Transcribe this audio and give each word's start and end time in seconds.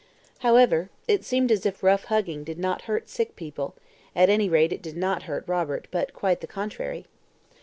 However, 0.39 0.89
it 1.07 1.23
seemed 1.23 1.51
as 1.51 1.63
if 1.63 1.81
good 1.81 1.85
rough 1.85 2.05
hugging 2.05 2.43
did 2.43 2.57
not 2.57 2.85
hurt 2.89 3.07
sick 3.07 3.35
people; 3.35 3.75
at 4.15 4.31
any 4.31 4.49
rate 4.49 4.73
it 4.73 4.81
did 4.81 4.97
not 4.97 5.21
hurt 5.29 5.43
Robert, 5.47 5.87
but 5.91 6.11
quite 6.11 6.41
the 6.41 6.47
contrary. 6.47 7.05